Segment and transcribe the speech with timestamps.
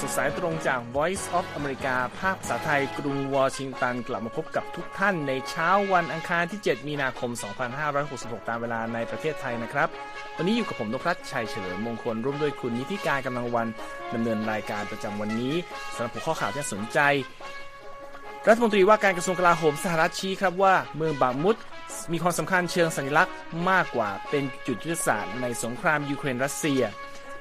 [0.00, 7.30] สดสายตรงจาก Voice of America ภาคภาษาไทยกรุงวอชิงตัน กลับมาพบกับทุกท่านในเช้าวันอังคารที่ 7 มีนาคม
[7.90, 9.88] 2566 ตามเวลาในประเทศไทยนะครับ
[10.36, 13.68] วันนี้อยู่กับผมนพรัตชัยเฉลิมมงคล ร่วมด้วยคุณนิติการกำลังวัน
[14.14, 15.54] ดำเนินรายการประจำวันนี้
[15.94, 16.98] สำหรับหัวข้อข่าวที่สนใจ
[18.48, 21.56] รัฐมนตรีว่าการกระทรวงกลาโหมสหรัฐชี้ครับว่าเมืองบามุด
[22.12, 23.34] มีความสำคัญเชิงสัญลักษณ์
[23.70, 26.82] มากกว่าเป็นจุดยุทธศาสตร์ในสงครามยูเครนรัสเซีย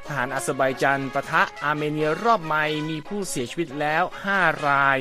[0.06, 4.04] ทหารอาเซอร์ไบจันปะทะอาร์เมเนียรอบใหม่มีผู้เสียชีวิตแล้ว
[4.36, 5.00] 5 ราย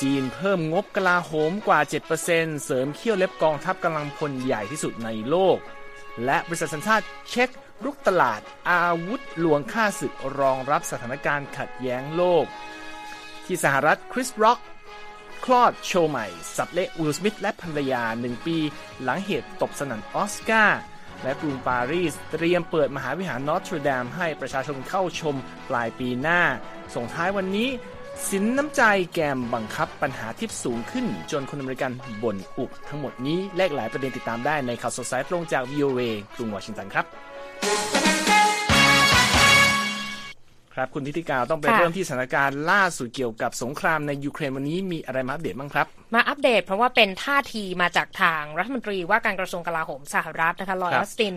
[0.00, 1.80] จีนเพิ่มงบกลาโหมกว่า
[2.20, 5.58] 7%เสริมเขี้ยวเล็บกองทัพกำลังพลใหญ่ที่สุดในโลก
[6.24, 7.50] และบริษัทสัญชาติเช็ก
[7.84, 8.40] รุกตลาด
[8.70, 12.44] อาวุธลวงฆ่าศึกรองรับสถานการณ์ขัดแย้งโลก
[13.44, 14.60] ที่สหรัฐคริสร็อก
[15.44, 18.56] คลอดโชว์ใหม่ สับเละวิลสมิธและภรรยาหนึ่งปี
[19.02, 20.80] หลังเหตุตบสนั่นออสการ์
[21.22, 25.36] และกรุงปารีสเตรียมเปิดมหาวิหารนอตรดามให้ประชาชนเข้าชม
[25.68, 26.40] ปลายปีหน้า
[26.94, 27.68] ส่งท้ายวันนี้
[28.28, 28.82] สินน้ำใจ
[29.14, 36.02] แกมบังคับปัญหาทิปสูงขึ้น จนคนอเมริกันบ่นอุบทั้งหมดนี้และอีกหลายประเด็นติดตามได้ในข่าวสดสายตรงจาก VOA
[36.34, 38.07] กรุงวอชิงตันครับ
[40.78, 51.34] ครับคุณทิติกาต้องไปเริ่มที่สถานการณ์ล่าสุดเกี่ยวกับสงครามในยูเครนวันนี้มีอะไรมาอัปเดตบ้างครับ มาอัปเดตเพราะว่าเป็นท่าทีมาจากทางรัฐมนตรีว่าการกระทรวงกลาโหมสหรัฐนะคะลอยออสติน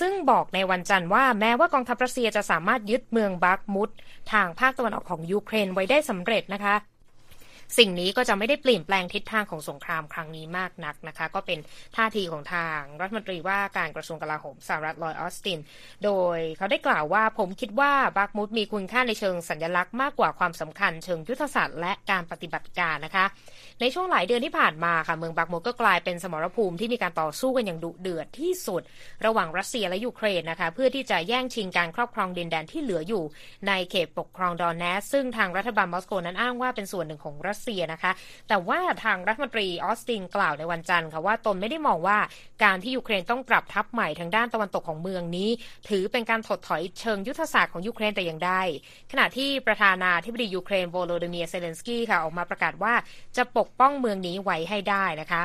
[0.00, 3.90] ซึ่งบอกในวันจันทร์ว่าแม้ว่ากองทัพรัสเซียจะสามารถยึดเมืองบักมุด
[4.32, 6.74] ทางภาคตะวันออกของยูเครนไว้ได้สำเร็จนะคะ
[7.78, 11.58] สิ่งนี้ก็จะไม่ได้เปลี่ยนแปลงทิศทางของสงครามครั้งนี้มากนักนะคะ ก็เป็น
[11.96, 15.58] ท่าทีของทางรัฐมนตรีว่าการกระทรวงกลาโหมสหรัฐลอยออสติน
[16.04, 23.24] โดยเขาได้กล่าวว่าผมคิดว่าบักมุดมีคุณค่าในเชิงสัญลักษณ์มากกว่าความสำคัญเชิงยุทธศาสตร์และการปฏิบัติการนะคะ
[23.80, 28.82] ในช่วงหลายเดือนที่ผ่านมาค่ะเมืองบักมุดก็กลายเป็นสมรภูมิที่มีการต่อสู้กันอย่างดุเดือดที่สุด
[29.24, 33.22] ระหว่างรัสเซียและยูเครนนะคะ เพื่อที่จะแย่งชิงการครอบครองดินแดนที่เหลืออยู่
[33.68, 38.12] ในเขตปกครองดอนบาสซึ่งทางรัฐบาลมอสโกนั้นอ้างว่าเป็นส่วนหนึ่งของรัสเซียนะคะ
[38.48, 42.18] แต่ว่าทางรัฐมนตรีออสตินกล่าวในวันจันทร์ค่ะว่าตนไม่ได้มองว่า
[42.64, 45.50] การที่ยูเครนต้องปรับทัพใหม่ทางด้านตะวันตกของเมืองนี้
[45.88, 48.52] ถือเป็นการถดถอยเชิงยุทธศาสตร์ของยูเครนแต่อย่างใด
[49.12, 52.94] ขณะที่ประธานาธิบดียูเครนโวโลดิเมียเซเลนสกี้ค่ะออกมาประกาศว่า
[53.36, 55.42] จะปกป้องเมืองนี้ไว้ให้ได้นะคะ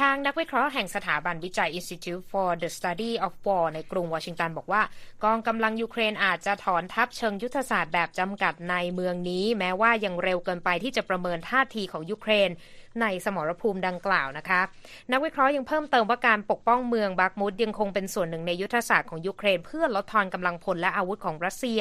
[0.00, 4.82] ทางนักวิเคราะห์แห่งสถาบันวิจัย Institute for the Study of War ในกรุงวอชิงตันบอกว่า
[5.24, 12.50] กองกำลังยูเครนอาจจะถอนทัพเชิงยุทธศาสตร์แบบจำกัดในเมืองนี้ แม้ว่ายังเร็วเกินไปที่จะประเมินท่าทีของยูเครน
[13.02, 14.60] ในสมรภูมิดังกล่าวนะคะ
[15.12, 21.80] นักวิเคราะห์ยังเพิ่มเติมว่าการปกป้องเมืองบัคมุตยังคงเป็นส่วนหนึ่งในยุทธศาสตร์ของยูเครน เพื่อลดทอนกำลังพลและอาวุธของรัสเซีย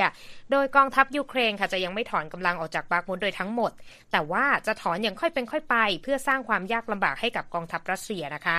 [0.51, 3.71] โดยกองทัพยูเครนค่ะจะยังไม่ถอนกำลังออกจากบัคมุตโดยทั้งหมด
[4.11, 8.57] แต่ว่าจะถอนอย่างค่อยเป็นค่อยไป เพื่อสร้างความยากลำบากให้กับกองทัพรัสเซียนะคะ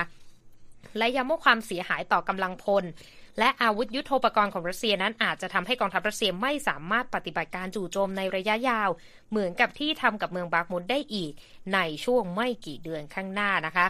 [0.97, 2.83] และย้ำว่าความเสียหายต่อกำลังพล
[3.39, 8.89] และอาวุธยุโทโธปกรณ์ของรัสเซียนั้นอาจจะทำให้กองทัพรัสเซียไม่สามารถปฏิบัติการจู่โจมในระยะยาว
[9.31, 11.33] เหมือนกับที่ทำกับเมืองบากมุดได้อีก
[11.73, 13.85] ในช่วงไม่กี่เดือนข้างหน้านะคะ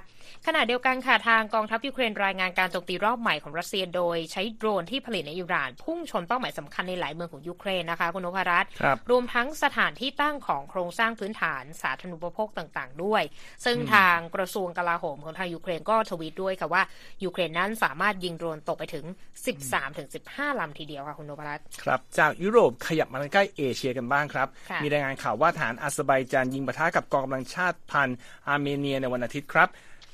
[0.46, 8.70] ขณะเดียวกันค่ะทางกองทัพยูเครนรายงานการโจมตีรอบใหม่ของรัสเซียโดย ใช้โดรนที่ผลิตในอิหร่าน พุ่งชนเป้าหมายสำคัญในหลายเมืองของยูเครนนะคะคุณนพรัตน์
[9.12, 13.24] รวมทั้งสถานที่ตั้งของโครงสร้างพื้นฐานสาธารณูปโภคต่าง ๆ ด้วย
[13.66, 16.84] ซึ่งทางกระทรวงกลาโหมของทางยูเครนก็ทวีตด้วยค่ะว่า
[17.24, 19.06] ยูเครนนั้นสามารถยิงโดรนตกไปถึง
[19.52, 24.48] 13ถึง15ลำทีเดียวค่ะคุณนพรัตน์ครับ จากยุโรปขยับมาใกล้เอเชียกันบ้างครับ
[24.84, 29.70] มีรายงานข่าวว่าทหารอาเซอร์ไบจานยิงปะทะกับกองกำลังชาติพันธุ์อาร์เมเนียในวันอาทิตย์ครับ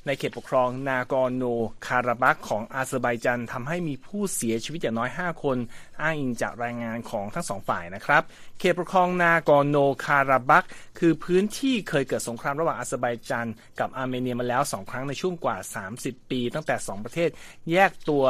[0.06, 1.44] ในเขตปกครองนากอร์โน
[1.86, 5.56] คาราบัคของอาเซอร์ไบจันทำให้มีผู้เสียชีวิตอย่างน้อย 5 คน
[6.00, 8.22] อ้างอิงจากรายงานของทั้งสองฝ่ายนะครับ
[8.58, 10.64] เขตปกครองนากอร์โนคาราบัค
[10.98, 13.50] คือพื้นที่เคยเกิดสงครามระหว่างอาเซอร์ไบจัน
[13.80, 15.56] กับอาร์เมเนียมาแล้ว 2 ครั้งในช่วงกว่า
[15.94, 17.30] 30 ปี ตั้งแต่ 2 ประเทศ
[17.70, 18.24] แยกตัว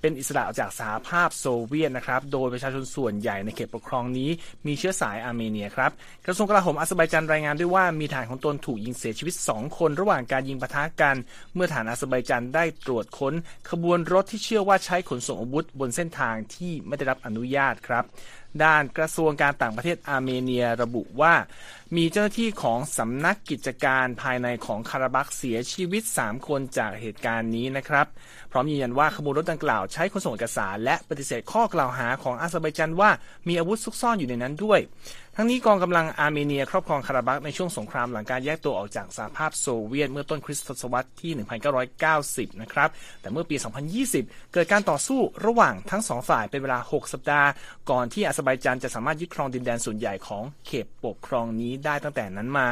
[0.00, 4.30] เป็นอิสระจากสหภาพโซเวียตนะครับ โดยประชาชนส่วนใหญ่ในเขตปกครองนี้
[4.66, 5.90] มีเชื้อสายอาร์เมเนียครับ
[6.26, 11.16] กระทรวงกลาโหมอาเซอร์ไบจันรายงานด้วยว่ามีทหารของตนถูกยิงเสียชีวิต 2 คนระหว่างการยิงปะทะกัน
[11.54, 13.34] เมื่อทหารอาเซอร์ไบจันได้ตรวจค้น
[13.70, 18.04] ขบวนรถที่เชื่อว่าใช้ขนส่งอาวุธบนเส้นทางที่ไม่ได้รับอนุญาตครับ
[18.64, 21.34] ด้านกระทรวงการต่างประเทศอาร์เมเนียระบุว่า
[21.96, 28.06] มีเจ้าหน้าที่ของสำนักกิจการภายในของคาราบักเสียชีวิต 3 คนจากเหตุการณ์นี้นะครับ
[28.50, 33.10] พร้อมยืนยันว่าขบวนรถดังกล่าวใช้ขนส่งเอกสาร และปฏิเสธข้อกล่าวหาของอาเซอร์ไบจันว่า
[33.48, 34.80] มีอาวุธซุกซ่อนอยู่ในนั้นด้วย
[35.40, 41.32] ทั้งนี้กองกำลังอาร์เมเนีย ครอบครองคาราบักในช่วงสงครามหลังการแยกตัวออกจากสหภาพโซเวียตเมื่อต้นคริสต์ทศวรรษที่
[41.96, 42.90] 1990 นะครับ
[43.20, 43.56] แต่เมื่อปี
[44.04, 47.48] 2020 เกิดการต่อสู้ระหว่างทั้งสองฝ่ายเป็นเวลา 6 สัปดาห์
[47.90, 52.68] ก่อนที่อาเซอร์ไบจานจะสามารถยึดครองดินแดนส่วนใหญ่ของเขตปกครองนี้ได้ตั้งแต่นั้นมา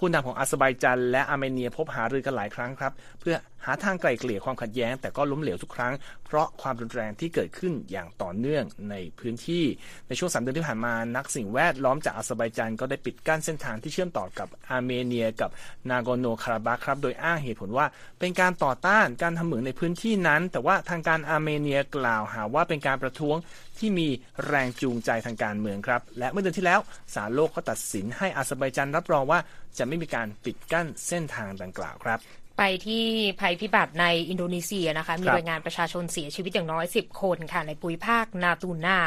[0.00, 3.36] ผู้นำของอาเซอร์ไบจันและอาร์เมเนียพบหารือกันหลายครั้งครับ เพื่อ
[3.66, 5.92] หาทางไกล่เกลี่ยความขัดแย้ง แต่ก็ล้มเหลวทุกครั้ง
[6.26, 9.64] เพราะความรุนแรงที่เกิดขึ้นอย่างต่อเนื่องในพื้นที่
[10.08, 15.50] ในช่วงสามเดือนที่ผ่านมานักสิ่งแวดล้อมจากอาเซอร์ไบจันก็ได้ปิดกั้นเส้นทางที่เชื่อมต่อกับอาร์เมเนีย กับ
[15.90, 17.86] นากอร์โนคาราบัคครับ โดยอ้างเหตุผลว่า
[18.20, 23.36] เป็นการต่อต้านการทำเหมืองในพื้นที่นั้น แต่ว่าทางการอาร์เมเนียกล่าวหาว่าเป็นการประท้วง
[23.78, 24.08] ที่มี
[24.46, 26.80] แรงจูงใจทางการเมืองครับ และเมื่อเดือนที่แล้ว
[27.14, 29.38] ศาลโลกก็ตัดสินให้อาเซอร์ไบจันรับรองว่า
[29.78, 32.20] จะไม่มีการปิดกั้นเส้นทางดังกล่าวค่ะ
[32.58, 33.06] ไปที่
[33.40, 38.98] ภัยพิบัติในอินโดนีเซียนะคะ มีรายงานประชาชนเสียชีวิตอย่างน้อย 10 คนค่ะ ในภูมิภาคนาตูนา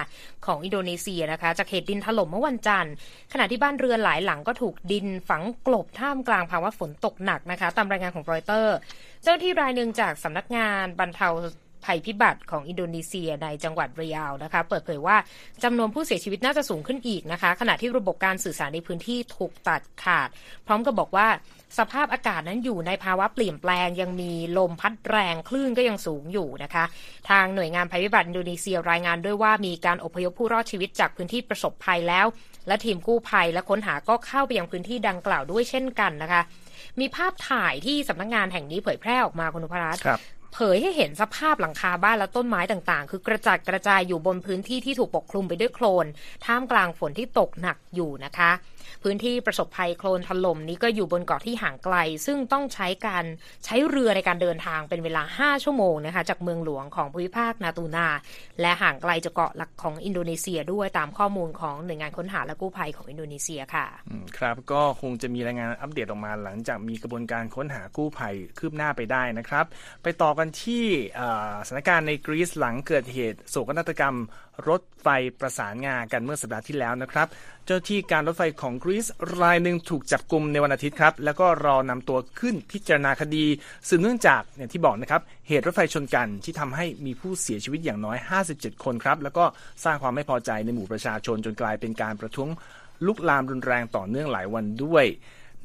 [0.45, 2.93] ของอินโดนีเซียนะคะ จากเหตุดินถล่มเมื่อวันจันทร์
[3.33, 8.75] ขณะที่บ้านเรือนหลายหลังก็ถูกดินฝังกลบท่ามกลางภาวะฝนตกหนักนะคะ ตามรายงานของรอยเตอร์
[9.23, 11.29] เจ้าที่รายหนึ่งจากสำนักงานบรรเทา
[11.85, 15.17] ภัยพิบัติของอินโดนีเซียในจังหวัดเริยาลนะคะ เปิดเผยว่า
[15.63, 20.29] จำนวนผู้เสียชีวิตน่าจะสูงขึ้นอีกนะคะ ขณะที่ระบบการสื่อสารในพื้นที่ถูกตัดขาด
[20.67, 21.27] พร้อมกับบอกว่า
[21.79, 26.83] สภาพอากาศนั้นอยู่ในภาวะเปลี่ยนแปลงยังมีลมพัดแรงคลื่นก็ยังสูงอยู่นะคะ
[27.29, 32.25] ทางหน่วยงานภัยพิบัติอินโดนีเซียรายงานด้วยว่ามีการอพยพผู้รอดชีวิตจากพื้นที่ประสบภัยแล้ว
[32.67, 36.41] และทีมกู้ภัยและค้นหาก็เข้าไปยังพื้นที่ดังกล่าวด้วยเช่นกันนะคะ
[36.99, 40.03] มีภาพถ่ายที่สำนักงงานแห่งนี้เผยแพร่ออกมาคุณพรัตน์
[40.53, 46.05] เผยให้เห็นสภาพหลังคาบ้านและต้นไม้ต่างๆ คือกระจัดกระจายอยู่บนพื้นที่ที่ถูกปกคลุมไปด้วยโคลน
[46.45, 48.51] ท่ามกลางฝนที่ตกหนักอยู่นะคะ
[49.03, 51.95] พื้นที่ประสบภัยโคลนถล่มนี้ก็อยู่บนเกาะที่ห่างไกล
[52.25, 53.25] ซึ่งต้องใช้การ
[53.65, 58.07] ใช้เรือในการเดินทางเป็นเวลา 5 ชั่วโมงนะคะ จากเมืองหลวงของภูมิภาคนาตูนา
[58.61, 63.85] และห่างไกลจากเกาะหลักของอินโดนีเซียด้วยตามข้อมูลของหน่วยงานค้นหาและกู้ภัยของอินโดนีเซียค่ะ
[64.37, 69.65] ครับก็คงจะมีรายงานอัปเดตออกมาหลังจากมีกระบวนการค้นหากู้ภัยคืบหน้าไปได้นะครับ
[70.03, 70.85] ไปต่อกันที่
[71.67, 74.17] สถานการณ์ในกรีซหลังเกิดเหตุโศกนาฏกรรม
[74.69, 75.07] รถไฟ
[75.39, 77.27] ประสานงากันเมื่อสัปดาห์ที่แล้วนะครับ
[77.65, 79.05] เจ้าที่การรถไฟของกรีซ
[79.41, 83.45] รายหนึ่งถูกจับกลุ่มในวันอาทิตย์ครับ แล้วก็รอนำตัวขึ้นพิจารณาคดี
[83.87, 88.17] สืบเนื่องจากอย่างที่บอกนะครับ เหตุรถไฟชนกันที่ทำให้มีผู้เสียชีวิตอย่างน้อย
[88.51, 89.45] 57 คนครับ แล้วก็
[89.83, 92.49] สร้างความไม่พอใจในหมู่ประชาชนจนกลายเป็นการประท้วง
[93.05, 95.05] ลุกลามรุนแรงต่อเนื่องหลายวันด้วย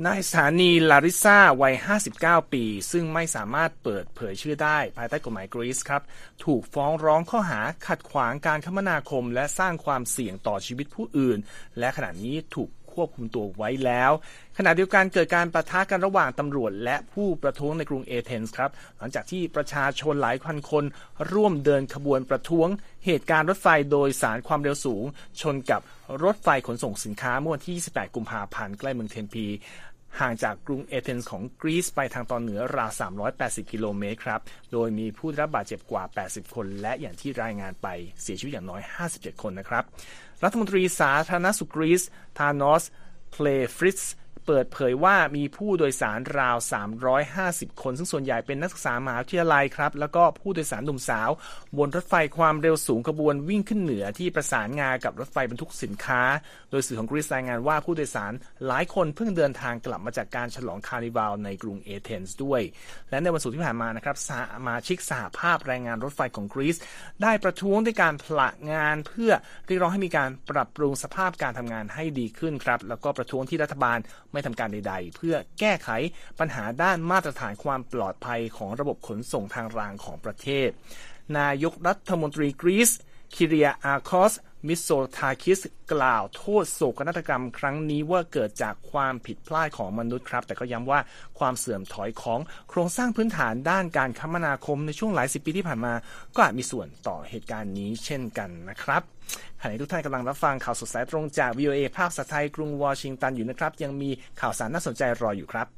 [0.06, 1.74] นายสถานีลาริซาวัย
[2.14, 6.02] 59 ปี ซึ่งไม่สามารถเปิดเผยชื่อได้ ภายใต้กฎหมายกรีซครับ
[6.44, 11.38] ถูกฟ้องร้องข้อหาขัดขวางการคมนาคม และสร้างความเสี่ยงต่อชีวิตผู้อื่น
[11.78, 14.12] และขณะนี้ถูกควบคุมตัวไว้แล้ว
[14.58, 20.84] ขณะเดียวกันเกิดการประทะกันระหว่างตำรวจ และผู้ประท้วงในกรุงเอเธนส์ครับ หลังจากที่ประชาชนหลายพันคน
[21.32, 22.68] ร่วมเดินขบวนประท้วง
[23.06, 25.04] เหตุการณ์รถไฟโดยสารความเร็วสูง
[25.40, 25.80] ชนกับ
[26.24, 29.46] รถไฟขนส่งสินค้าเมื่อวันที่ 28 กุมภาพันธ์ใกล้เมืองเทนพี
[30.20, 32.90] ห่างจากกรุงเอเธนส์ของกรีซไปทางตอนเหนือราว
[33.31, 34.40] 380 กิโลเมตรครับ
[34.72, 37.88] โดยมีผู้ได้รับบาดเจ็บกว่า 80 คน และอย่างที่รายงานไป
[38.22, 38.82] เสียชีวิตอย่างน้อย
[39.12, 39.84] 57 คนนะครับ
[40.44, 42.02] รัฐมนตรีสาธารณสุขกรีซ
[42.38, 42.84] ทานอส
[43.32, 43.46] เพล
[43.76, 43.99] ฟริส
[44.48, 46.56] เปิดเผยว่ามีผู้โดยสารราว
[47.18, 51.30] 350 คน ซึ่งส่วนใหญ่เป็นนักศึกษามหาวิทยาลัยครับ แล้วก็ผู้โดยสารหนุ่มสาว
[51.78, 56.22] บนรถไฟความเร็วสูงขบวนวิ่งขึ้นเหนือที่ประสานงากับรถไฟบรรทุกสินค้า
[56.70, 58.32] โดยสื่อของกรีซรายงานว่าผู้โดยสาร
[58.66, 62.60] หลายคนเพิ่งเดินทางกลับมาจากการฉลองคาร์นิวัลในกรุงเอเธนส์ด้วย
[63.10, 64.30] และในวันศุกร์ที่ผ่านมานะครับส
[64.68, 66.76] มาชิกสหภาพแรงงานรถไฟของกรีซ
[67.22, 69.32] ได้ประท้วงด้วยการผละงานเพื่อ
[69.66, 73.99] เรียกร้องให้มีการปรับปรุงสภาพการทำงานให้ดีขึ้นครับแล้วก็ประท้วงที่รัฐบาล
[74.32, 75.88] ไม่ไม่ทำการใด ๆ เพื่อแก้ไข
[76.38, 80.68] ปัญหาด้านมาตรฐานความปลอดภัยของระบบขนส่งทางรางของประเทศ
[81.38, 82.90] นายกรัฐมนตรีกรีซ
[83.35, 84.33] คิเรียอาคอส
[84.66, 85.60] มิโซทาคิส
[85.92, 91.00] กล่าวโทษโศกนาฏกรรมครั้งนี้ว่าเกิดจากความผิดพลาดของมนุษย์ครับ แต่ก็ย้ำว่า
[91.38, 95.94] ความเสื่อมถอยของโครงสร้างพื้นฐานด้านการคมนาคมในช่วงหลายสิบปีที่ผ่านมา
[96.34, 99.02] ก็อาจมีส่วนต่อเหตุการณ์นี้เช่นกันนะครับ
[99.60, 104.10] ขณะทุกท่านกำลังรับฟังข่าวสดสายตรงจาก VOA ภาคสไทยกรุงวอชิงตันอยู่นะครับ ยังมี
[104.40, 105.77] ข่าวสารน่าสนใจรออยู่ครับ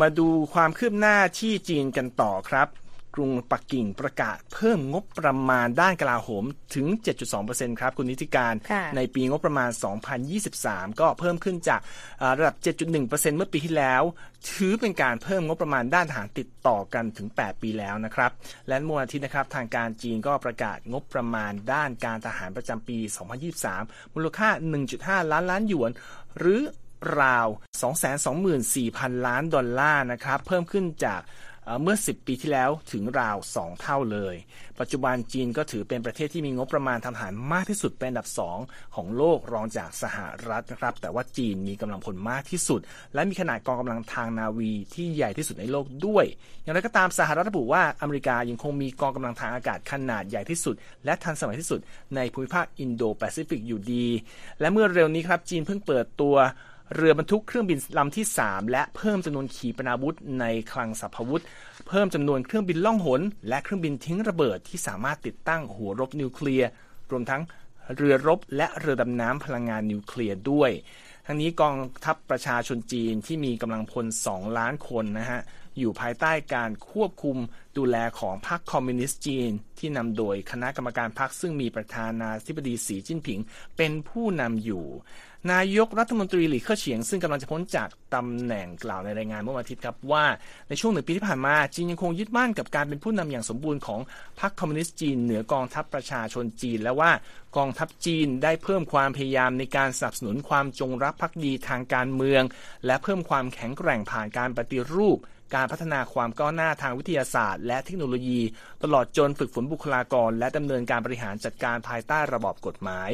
[0.00, 2.68] มาดูความคืบหน้าที่จีนกันต่อครับ
[3.14, 6.86] กรุงปักกิ่งประกาศเพิ่มงบประมาณด้านกลาโหมถึง
[7.32, 8.54] 7.2%ครับคุณนิติการ
[8.96, 9.70] ในปีงบประมาณ
[10.34, 11.80] 2023 ก็เพิ่มขึ้นจาก
[12.38, 12.56] ระดับ
[12.90, 14.02] 7.1%เมื่อปีที่แล้ว
[14.50, 18.30] ถือเป็นการเพิ่มงบประมาณด้านทหารติดต่อกันถึง 8 ปีแล้วนะครับ
[18.68, 22.98] และเมื่ออาทิตย์นะครับทางการจีนก็ประกาศงบประมาณด้านการทหารประจำปี
[23.56, 24.48] 2023 มูลค่า
[24.90, 25.90] 1.5 ล้านล้านหยวน
[26.38, 26.62] หรือ
[27.22, 27.46] ราว
[28.36, 31.22] 224,000 ล้านดอลลาร์นะครับเพิ่มขึ้นจาก
[31.82, 34.34] เมื่อ 10 ปีที่แล้วถึงราว 2 เท่าเลย
[34.80, 38.28] ปัจจุบันจีนก็ถือเป็นประเทศที่มีงบประมาณทางทหารมากที่สุดเป็นอันดับ
[38.60, 42.80] 2 ของโลกรองจากสหรัฐนะครับ แต่ว่าจีนมีกำลังพลมากที่สุด
[43.14, 46.24] และมีขนาดกองกำลังทางนาวีที่ใหญ่ที่สุดในโลกด้วย
[46.62, 51.80] อย่างไรก็ตามสหรัฐระบุว่าอเมริกายังคงมีกองกำลังทางอากาศขนาดใหญ่ที่สุด และทันสมัยที่สุด
[52.16, 54.06] ในภูมิภาคอินโดแปซิฟิกอยู่ดี
[54.60, 56.36] และเมื่อเร็วนี้ครับจีนเพิ่งเปิดตัว
[56.94, 61.44] เรือบรรทุกเครื่องบินลำที่ 3 และเพิ่มจำนวนขีปนาวุธในคลังสัพวุธ
[61.88, 66.68] เพิ่มจำนวนเครื่องบินล่องหน และเครื่องบินทิ้งระเบิดที่สามารถติดตั้งหัวรบนิวเคลียร์
[67.10, 67.42] รวมทั้ง
[67.96, 70.70] เรือรบและเรือดำน้ำพลังงานนิวเคลียร์ด้วย
[71.26, 75.40] ทั้งนี้กองทัพประชาชนจีนที่มีกำลังพล 2 ล้านคนนะฮะ
[75.78, 77.36] อยู่ภายใต้การควบคุม
[77.78, 83.38] ดูแลของพรรคคอมมิวนิสต์จีน ที่นำโดยคณะกรรมการพรรคซึ่งมีประธานาธิบดีสีจิ้นผิง
[83.76, 84.84] เป็นผู้นำอยู่
[85.52, 90.24] นายกรัฐมนตรีหลี่เค่อเฉียง ซึ่งกำลังจะพ้นจากตำแหน่งกล่าวในรายงานเมื่อวันอาทิตย์ครับว่า
[90.68, 94.00] ในช่วงหนึ่งปีที่ผ่านมาจีนยังคงยึดมั่นกับการเป็นผู้นำอย่างสมบูรณ์ของ
[94.40, 97.10] พรรคคอมมิวนิสต์จีน เหนือกองทัพประชาชนจีน และว่า
[97.56, 102.42] กองทัพจีนได้เพิ่มความพยายามในการสนับสนุนความจงรักภักดีทางการเมือง
[102.86, 105.18] และเพิ่มความแข็งแกร่งผ่านการปฏิรูป
[105.54, 108.40] การพัฒนาความก้าวหน้าทางวิทยาศาสตร์ และเทคโนโลยี
[108.82, 113.10] ตลอดจนฝึกฝนบุคลากร และดำเนินการบริหารจัดการภายใต้ระบอบกฎหมาย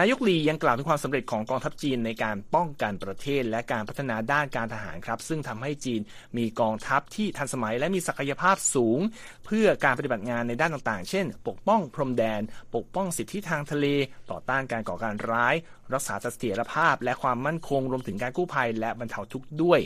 [0.00, 6.00] นายกลียังกล่าวถึงความสำเร็จของกองทัพจีนในการป้องกันประเทศ และการพัฒนาด้านการทหารครับ ซึ่งทำให้จีน
[6.36, 9.00] มีกองทัพที่ทันสมัยและมีศักยภาพสูง
[9.46, 12.40] เพื่อการปฏิบัติงานในด้านต่างๆ เช่น ปกป้องพรมแดน
[12.74, 13.86] ปกป้องสิทธิทางทะเล
[14.30, 15.54] ต่อต้านการก่อการร้าย
[15.92, 19.80] รักษาเสถียรภาพ และความมั่นคงรวมถึงการกู้ภัย และบรรเทาทุกข์ด้วย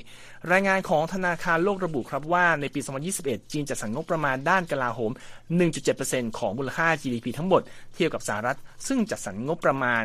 [0.52, 2.80] รายงานของธนาคารโลกระบุครับว่าในปี
[3.16, 5.12] 2021 จีนจะสั่งงบประมาณด้านกลาโหม
[5.74, 7.62] 1.7%ของมูลค่า GDP ทั้งหมด
[7.94, 10.04] เทียบกับสหรัฐ ซึ่งจัดสรรงบประมาณ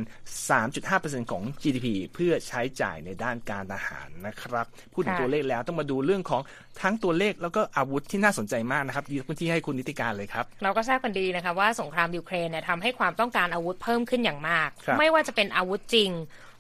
[0.66, 6.42] 3.5%ของ GDP เพื่อใช้จ่ายในด้านการทหารนะครับ พูดถึงตัวเลขแล้วต้องมาดูเรื่องของ
[6.82, 16.12] ทั้งตัวเลขแล้วก็อาวุธที่น่าสนใจมากนะครับดีพื้นที่ให้คุณนิติการเลยครับ เราก็ทราบกันดีนะคะว่าสงครามยูเครนเนี่ยทำให้ความต้องการอาวุธเพิ่มขึ้นอย่างมาก ไม่ว่าจะเป็นอาวุธจริง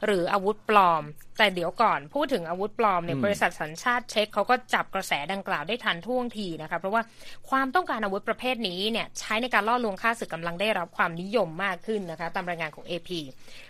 [0.05, 1.03] หรืออาวุธปลอม
[1.37, 7.01] แต่เดี๋ยวก่อนพูดถึงอาวุธปลอมเนี่ยบริษัทสัญชาติเช็คเขาก็จับกระแสดังกล่าวได้ทันท่วงทีนะคะเพราะว่า
[7.49, 13.09] ความต้องการอาวุธประเภทนี้เนี่ยใช้ในการล่อลวงค่าศึกกำลังได้รับความนิยมมากขึ้นนะคะตามรายงานของ AP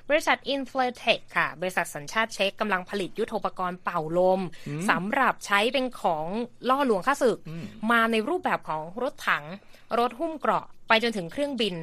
[0.09, 4.41] บริษัท i n f l a t e c h ค่ะ บริษัทสัญชาติเช็คกำลังผลิตยุทโธปกรณ์เป่าลม
[4.89, 6.25] สำหรับใช้เป็นของ
[6.69, 7.37] ล่อลวงค่าศึก
[7.91, 9.45] มาในรูปแบบของรถถัง
[9.99, 11.75] รถหุ้มเกราะ ไปจนถึงเครื่องบิน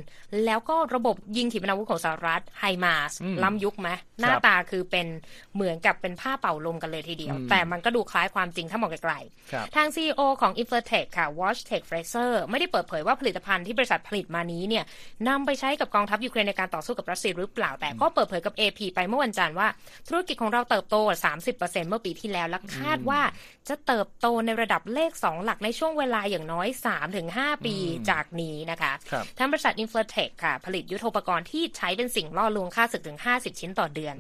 [0.45, 3.89] แล้วก็ระบบยิงขีปนาวุธของสหรัฐไฮมาสล้ำยุคไหม
[4.21, 5.07] หน้าตาคือเป็น
[5.55, 11.85] เหมือนกับเป็นผ้าเป่าลมกันเลยทีเดียว แต่มันก็ดูคล้ายความจริงถ้ามองไกลๆ ทาง CEO ของ i n f l a t e c h ค่ะ Washtech
[11.91, 14.85] Fraser ไม่ได้เปิดเผยว่าผลิตภัณฑ์ที่บริษัทผลิตมานี้เนี่ย
[15.29, 19.69] นำไปใช้กับกองทัพยูเครนในการต่อสู้กับรัสเซียหรือเปล่า แต่ก็เปิดเผยกับ AP ไปเมื่อวันจันทร์ว่า
[20.09, 20.97] ธุรกิจของเราเติบโต
[21.43, 23.21] 30%เมื่อปีที่แล้วและคาดว่า
[23.69, 26.69] จะเติบโตในระดับเลข 2 หลักในช่วงเวลาอย่างน้อย
[27.17, 27.75] 3-5 ปี
[28.11, 28.90] จากนี้นะคะ
[29.39, 34.15] ทางบริษัท i n f l a t e c h ค่ะ ผลิตยุทโธปกรณ์ที่ใช้เป็นสิ่งล่อลวงค่าศึกถึง 50 ชิ้นต่อเดือน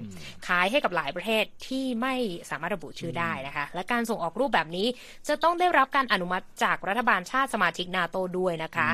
[0.47, 2.15] ขายให้กับหลายประเทศที่ไม่
[2.51, 4.87] สามารถระบุชื่อได้นะคะ และการส่งออกรูปแบบนี้
[5.29, 8.89] จะต้องได้รับการอนุมัติจากรัฐบาลชาติสมาชิกนาโตด้วยนะคะ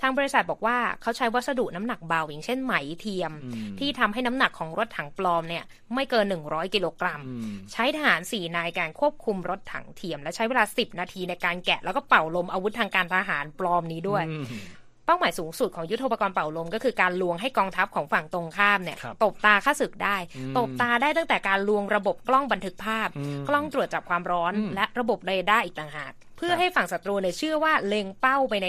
[0.00, 3.32] ทางบริษัทบอกว่าเขาใช้วัสดุน้ำหนักเบาอย่างเช่นไหมเทียม
[3.78, 7.20] ที่ทำให้น้ำหนักของรถถังปลอมเนี่ยไม่เกิน 100 กิโลกรัม
[7.72, 14.24] ใช้ทหาร4นายการควบคุมรถถังเทียม และใช้เวลา 10 นาทีในการแกะแล้วก็เป่าลมอาวุธทางการทหารปลอมนี้ด้วย
[15.08, 20.16] เป้าหมายสูงสุดของยุทโธปกรณ์เป่าลม ก็คือการลวงให้กองทัพของฝั่งตรงข้ามเนี่ยตบตาข้าศึกได้
[20.58, 23.08] ตบตาได้ตั้งแต่การลวงระบบกล้องบันทึกภาพ
[23.48, 28.68] กล้องตรวจจับความร้อน และระบบเรดาร์อีกต่างหาก เพื่อให้ฝั่งศัตรูเนี่ยเชื่อว่าเล็งเป้าไปใน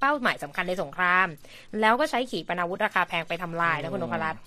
[0.00, 1.26] เป้าหมายสำคัญในสงคราม
[1.80, 4.40] แล้วก็ใช้ขีปนาวุธราคาแพงไปทำลายนะคุณนพรัตน์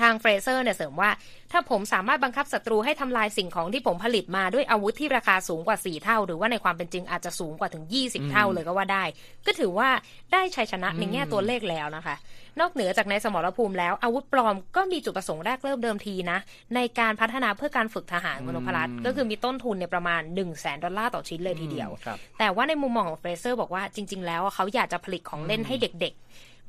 [0.00, 1.10] ทางเฟรเซอร์เนี่ยเสริมว่า
[1.52, 9.04] ถ้าผมสามารถบังคับศัตรูให้ทำลายสิ่งของที่ผมผลิตมาด้วยอาวุธที่ราคาสูงกว่า 4 เท่า หรือว่าในความเป็นจริงอาจจะสูงกว่าถึง 20 เท่าเลยก็ว่าได้
[9.46, 9.88] ก็ถือว่า
[10.32, 12.16] ได้ชัยชนะในแง่ตัวเลขแล้วนะคะ
[12.60, 16.38] นอกเหนือจากในสมรภูมิแล้ว อาวุธปลอมก็มีจุดประสงค์แรกเริ่มเดิมทีนะ
[16.74, 21.90] ในการพัฒนาเพื่อการฝึกทหารคุณนพรัตน์ก็คือมีต้นทุนในประมาณ1 0 0 0 0แสนดอลลาร์ต่อชิ้นเลยทีเดียว
[22.38, 26.14] แต่ว่าในมุมมองของเฟรเซอร์บอกว่าจริง ๆ แล้วเขาอยากจะผลิตของเล่นให้เด็ก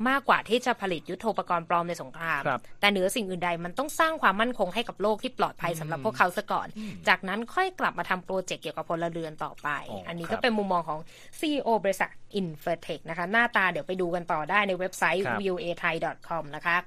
[0.09, 2.41] มากกว่าที่จะผลิตยุทโธปกรณ์ปลอมในสงคราม
[2.79, 6.67] แต่เหนือสิ่งอื่นใดมันต้องสร้างความมั่นคงให้กับโลกที่ปลอดภัยสำหรับพวกเขาซะก่อน
[7.07, 9.69] จากนั้นค่อยกลับมาทำโปรเจกต์เกี่ยวกับพลเรือนต่อไป
[10.07, 10.99] อันนี้ก็เป็นมุมมองของ
[11.39, 12.09] CEO บริษัท
[12.39, 16.77] Infotech นะคะ หน้าตาเดี๋ยวไปดูกันต่อได้ในเว็บไซต์ viewai.com นะคะ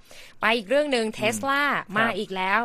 [0.40, 1.62] ไปอีกเรื่องหนึ่งเทสลา
[1.98, 2.60] มาอีกแล้ว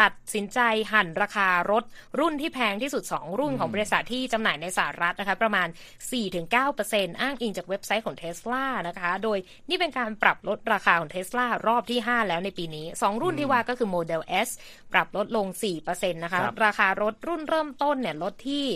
[0.00, 0.60] ตัดสินใจ
[0.92, 1.84] หั่นราคารถ
[2.18, 5.68] รุ่นที่แพงที่สุด 2 รุ่นของบริษัทที่จำหน่ายในสหรัฐนะคะประมาณ
[6.44, 14.48] 4-9%อ้างอิงจากเว็บไซต์ของเท s l a นะคะ โดยนี่เป็นการปรับลดราคาของเท s l a รอบที่ 5 แล้วในปีนี้ 2 รุ่นที่ว่าก็คือโมเดล S
[14.92, 15.46] ปรับลดลง
[15.80, 18.66] 4%นะคะ ราคารถรุ่นเริ่มต้นเนี่ยลดที่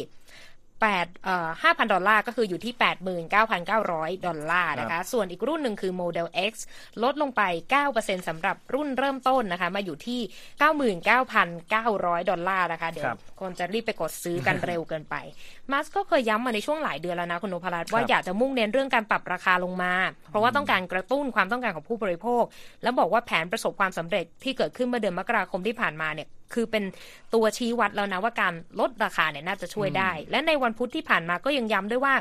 [0.80, 2.72] 8เอ่อ5,000ดอลลาร์ก็คืออยู่ที่
[3.48, 6.52] 89,900ดอลลาร์นะคะ ส่วนอีกรุ่นหนึ่งคือโมเดล X
[7.02, 7.42] ลดลงไป
[7.84, 10.20] 9%สำหรับรุ่นเริ่มต้นนะคะ มาอยู่ที่
[11.24, 15.14] 99,900ดอลลาร์นะคะ เดี๋ยวคนจะรีบไปกดซื้อกันเร็วเกินไป
[15.70, 19.92] มาสก็เคยย้ำมาในช่วงหลายเดือนแล้วนะคุณนพรัตน์ว่าอยากจะมุ่งเน้นเรื่องการปรับราคาลงมา
[20.30, 22.44] เพราะว่าต้องการกระตุ้นความต้องการของผู้บริโภค
[22.82, 26.84] แล้วบอกว่าแผนประสบความสำเร็จที่เกิดขึ้นเมื่อเดือนมกราคมที่ผ่านมาเนี่ย คือเป็น
[27.34, 32.14] ตัวชี้วัดแล้วนะว่าการลดราคาเนี่ยน่าจะช่วยได้ และในวันพุธที่ผ่านมาก็ยังย้ำด้วยว่า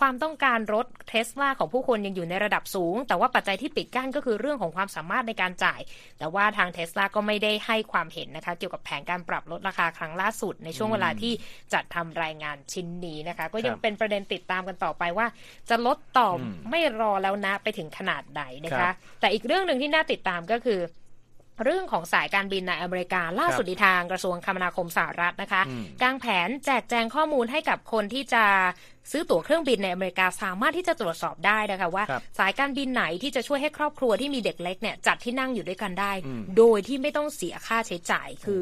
[0.00, 5.80] ความต้องการรถเทสลาของผู้คนยังอยู่ในระดับสูง แต่ว่าปัจจัยที่ปิดกั้นก็คือเรื่องของความสามารถในการจ่าย
[6.18, 11.32] แต่ว่าทางเทสลาก็ไม่ได้ให้ความเห็นนะคะ เกี่ยวกับแผนการปรับลดราคาครั้งล่าสุด ในช่วงเวลาที่
[11.72, 15.26] จัดทำรายงานชิ้นนี้นะคะ ก็ยังเป็นประเด็นติดตามกันต่อไปว่า
[15.70, 16.28] จะลดต่อ
[16.70, 20.80] ไม่รอแล้วนะไปถึงขนาดใดนะคะ แต่อีกเรื่องหนึ่งที่น่าติดตามก็คือ
[21.62, 25.62] เรื่องของสายการบินในอเมริกาล่าสุดทางกระทรวงคมนาคมสหรัฐนะคะ
[26.02, 28.44] กางแผนแจกแจงข้อมูลให้กับคนที่จะ
[29.10, 32.04] ซื้อตั๋วเครื่องบินในอเมริกาสามารถที่จะตรวจสอบได้นะคะว่า
[32.38, 36.12] สายการบินไหนที่จะช่วยให้ครอบครัวที่มีเด็กเล็กเนี่ยจัดที่นั่งอยู่ด้วยกันได้
[36.58, 38.60] โดยที่ไม่ต้องเสียค่าใช้จ่าย คือ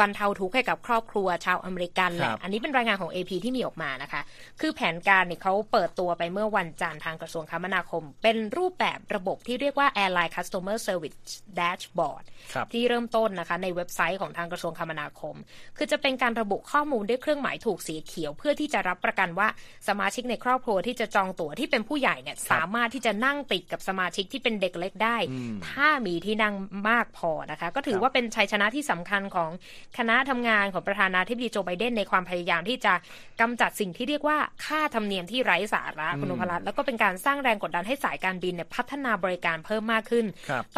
[0.00, 4.22] บรรเทาทุกข์ให้กับครอบครัวชาวอเมริกันแหละอันนี้เป็นรายงานของ AP ที่มีออกมานะคะ
[4.60, 11.18] คือแผนการเนี่ยเขาเปิดตัวไปเมื่อวันจันทร์ทางกระทรวงคมนาคม เป็นรูปแบบระบบที่เรียกว่า Airline Customer Service
[11.58, 12.24] Dashboard
[12.72, 15.34] ที่เริ่มต้นนะคะในเว็บไซต์ของทางกระทรวงคมนาคม
[15.76, 19.48] คือจะเป็นการระบุข้อมูลด้วยเครื่องหมายถูกสีเขียว เพื่อที่จะรับประกันว่า
[19.88, 25.16] สมาชิกในครอบครัวที่จะจองตั๋วที่เป็นผู้ใหญ่เนี่ยสามารถที่จะนั่งติดกับสมาชิกที่เป็นเด็กเล็กได้
[25.68, 26.54] ถ้ามีที่นั่ง
[26.88, 29.50] มากพอนะคะ ก็ถือว่าเป็นชัยชนะที่สำคัญของ
[29.98, 32.92] คณะทำงานของประธานาธิบดีโจไบเดนในความพยายามที่จะ
[33.40, 40.26] กำจัดสิ่งที่เรียกว่าค่าธรรมเนียมที่ไร้สาระคุณนพรัตน์แล้วก็เป็นการสร้างแรงกดดันให้สายการบินเนี่ยพัฒนาบริการเพิ่มมากขึ้น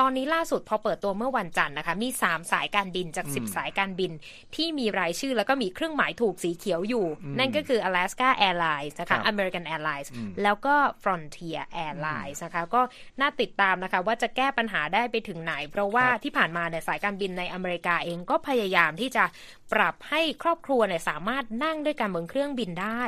[0.00, 4.12] ตอนนี้ล่าสุดพอเปิดตัวเมื่อวันจันทร์นะคะมี 3 สายการบินจาก 10 สายการบิน
[4.56, 7.06] ที่มีรายชื่อแล้วก็มีเครื่องหมายถูกสีเขียวอยู่
[7.38, 8.69] นั่นก็คือ Alaska Airlines
[9.00, 10.08] นะคะ American Airlines
[10.42, 12.82] แล้วก็ Frontier Airlines นะคะก็
[13.20, 19.24] น่าติดตามนะคะว่าจะแก้ปัญหาได้ไปถึงไหน เพราะว่าที่ผ่านมาเนี่ยสายการบินในอเมริกาเองก็พยายามที่จะ
[19.72, 23.02] ปรับให้ครอบครัวเนี่ยสามารถนั่งด้วยกันบนเครื่องบินได้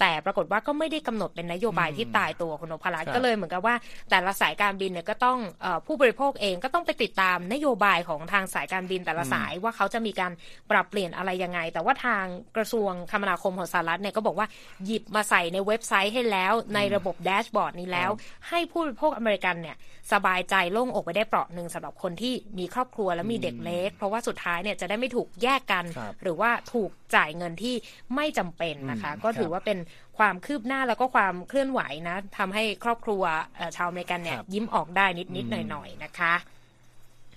[0.00, 3.74] แต่ปรากฏว่าก็ไม่ได้กำหนดเป็นนโยบายที่ตายตัวคุณนพรัตน์ก็เลยเหมือนกับว่า
[4.10, 5.38] แต่ละสายการบินเนี่ยก็ต้อง
[5.86, 10.32] ผู้บริโภคเองก็ต้องไปติดตามนโยบายของทางสายการบินแต่ละสายว่าเขาจะมีการ
[10.70, 12.24] ปรับเปลี่ยนอะไรยังไง แต่ว่าทาง
[12.56, 14.46] กระทรวงคมนาคมของสหรัฐเนี่ยก็บอกว่า
[14.84, 18.10] หยิบมาใส่ในเว็บไซต์ให้แล้วในระบบแดชบอร์ดนี้แล้ว
[18.48, 19.76] ให้ผู้บริโภคอเมริกันเนี่ย
[20.12, 25.84] สบายใจโล่งอกไปได้เปราะหนึ่งสำหรับคนที่มีครอบครัวและมีเด็กเล็ก เพราะว่าสุดท้ายเนี่ยจะได้ไม่ถูกแยกกัน
[26.22, 27.74] หรือว่าถูกจ่ายเงินที่
[28.14, 29.78] ไม่จำเป็นนะคะ ก็ถือว่าเป็น
[30.18, 33.22] ความคืบหน้าแล้วก็ความเคลื่อนไหวนะทำให้ครอบครัว
[33.76, 36.34] ชาวอเมริกันเนี่ยยิ้มออกได้นิดๆหน่อยๆนะคะ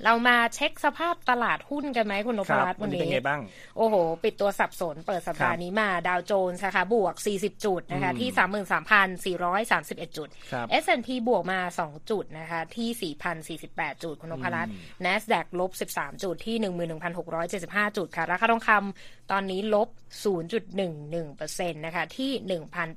[0.03, 3.39] เรามาเช็คสภาพตลาดหุ้นกันไหมคุณนพรัตน์วันนี้เป็นไงบ้าง
[3.77, 8.29] โอ้โห ปิดตัวสับสน เปิดสัปดาห์นี้มาดาวโจนส์นะคะบวก 40 จุดนะคะที่
[10.07, 10.27] 33,431 จุด
[10.83, 13.13] S&P บวกมา 2 จุดนะคะที่
[13.57, 14.73] 4,048 จุดคุณนพรัตน์
[15.05, 16.55] NASDAQ ลบ 13 จุดที่
[17.27, 19.89] 11,675 จุดค่ะ ราคาทองคำตอนนี้ลบ
[20.88, 22.31] 0.11%นะคะที่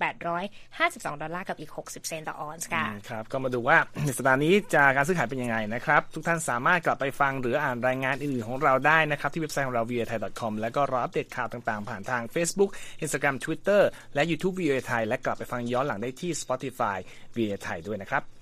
[0.08, 3.76] 1,852 ดอลลาร์กับอีก 60 เซนต์ต่อออนซ์ค่ะครับก็มาดูว่า
[4.16, 12.70] สัปดาห์นี้จะการซื้อขายเป็นยังไงนะครับ ทุกท่านสามารถกลับไปฟังหรืออ่านรายงานอื่นๆของเราได้นะครับที่เว็บไซต์ของเรา v i a t h a i c o m แล้วก็รออัปเดตข่าวต่างๆ ผ่านทาง Facebook
[13.04, 13.82] Instagram Twitter
[14.14, 16.98] และ YouTube v i a t h a i และกลับไปฟังย้อนหลังได้ที่ Spotify
[17.36, 18.39] v i a t h a i ด้วยนะครับ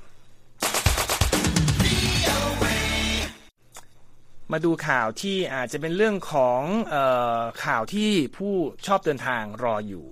[4.53, 6.63] มาดูข่าวที่อาจจะเป็นเรื่องของ
[6.95, 6.97] อ
[7.39, 8.55] อข่าวที่ผู้
[8.87, 10.05] ชอบเดินทางรออยู่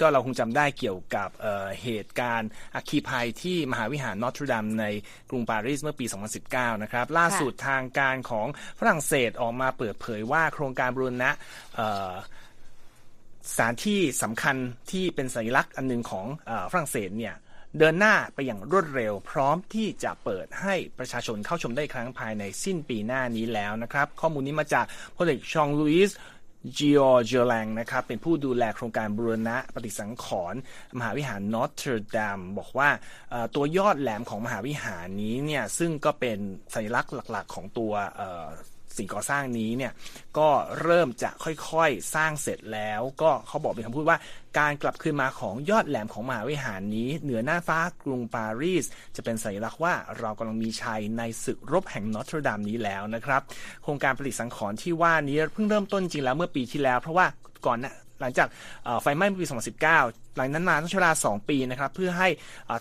[0.00, 4.84] ก็เราคงจำได้เกี่ยวกับเเหตุการณ์อัคคีภัยที่มหาวิหารนอตรดามใน
[5.30, 6.06] กรุงปารีสเมื่อปี
[6.44, 8.46] 2019 นะครับ ล่าสุดทางการของ
[8.78, 11.30] ฝรั่งเศสออกมาเปิดเผยว่าโครงการบรูณะ
[13.56, 14.56] สถานที่สำคัญ
[14.90, 17.34] ที่เป็นสัญลักษณ์อันหนึ่งของอฝรั่งเศสเนี่ย
[17.78, 26.16] เดินหน้าไปอย่างรวดเร็ว พร้อมที่จะเปิดให้ประชาชนเข้าชมได้อีกครั้งภายในสิ้นปีหน้านี้แล้วนะครับ ข้อมูลนี้มาจากพลเอกฌองหลุยส์
[26.76, 30.60] จอร์จแล็งนะครับ เป็นผู้ดูแลโครงการบูรณะปฏิสังขรณ์
[30.98, 32.88] มหาวิหารนอตเทอร์ดัมบอกว่า
[33.54, 36.38] ตัวยอดแหลมของมหาวิหารนี้เนี่ย ซึ่งก็เป็น
[36.74, 37.92] สัญลักษณ์หลักๆ ของตัว
[38.96, 39.92] สิ่งก่อสร้างนี้เนี่ย
[40.38, 40.48] ก็
[40.82, 44.18] เริ่มจะค่อยๆสร้างเสร็จแล้ว ก็เขาบอกเป็นคำพูดว่า
[44.58, 48.84] การกลับคืนมาของยอดแหลมของมหาวิหารนี้ เหนือหน้าฟ้ากรุงปารีส
[49.16, 53.42] จะเป็นสัญลักษณ์ว่าเรากำลังมีชัยในศึกรบแห่งนอตเทอร์ดามนี้แล้วนะครับ
[53.82, 57.26] โครงการผลิตสังขรณ์ที่ว่านี้เพิ่งเริ่มต้นจริงแล้วเมื่อปีที่แล้ว เพราะว่า
[57.66, 58.48] ก่อนนะหลังจาก
[59.02, 62.28] ไฟไหม้เมื่อปี 2019 หลังนั้นมาต้องใช้เวลา 2 ปีนะครับเพื่อให้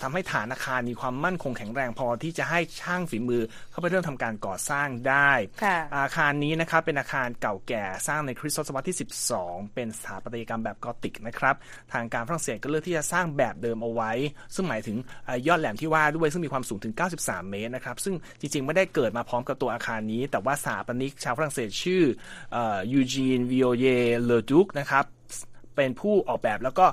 [0.03, 5.31] ทำให้ฐานอาคารมีความมั่นคงแข็งแรงพอที่จะให้ช่างฝีมือเข้าไปเริ่มทำการก่อสร้างได้
[5.97, 8.97] อาคารนี้นะครับเป็นอาคารเก่าแก่สร้างในคริสตศตวรรษที่
[9.35, 11.55] 12 เป็นสถาปัตยกรรมแบบกอติกนะครับ
[11.93, 14.11] ทางการฝรั่งเศสก็เลือกที่จะสร้างแบบเดิมเอาไว้
[14.55, 14.97] ซึ่งหมายถึง
[15.47, 22.03] ยอดแหลมที่ว่าด้วยซึ่งมีความสูงถึง 93 เมตรนะครับซึ่งจริงๆ ไม่ได้เกิดมาพร้อมกับตัวอาคารนี้ แต่ว่าสถาปนิกชาวฝรั่งเศสชื่อ
[22.91, 23.85] ยูจีนวิโอเย
[24.23, 25.05] เลดุกนะครับ
[25.75, 26.85] เป็นผู้ออกแบบแล้วก็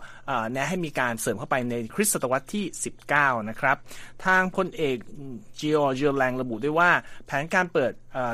[0.53, 2.65] แนะให้มีการเสริมเข้าไปในคริสตศตวรรษที่
[3.07, 3.77] 19 นะครับ
[4.25, 4.97] ทางพลเอก
[5.59, 6.91] จิโอเจอแรงระบุด้วยว่า
[7.27, 7.93] แผนการเปิด